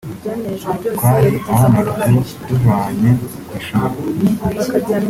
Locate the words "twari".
0.95-1.29